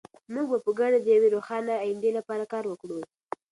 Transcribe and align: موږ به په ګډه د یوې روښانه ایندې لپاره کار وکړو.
موږ 0.33 0.45
به 0.51 0.57
په 0.65 0.71
ګډه 0.79 0.97
د 1.01 1.07
یوې 1.15 1.29
روښانه 1.35 1.73
ایندې 1.87 2.11
لپاره 2.17 2.43
کار 2.51 2.63
وکړو. 2.67 2.99